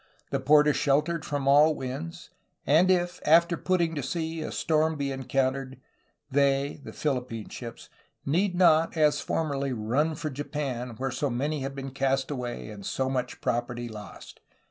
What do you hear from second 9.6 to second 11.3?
run for Japan, where so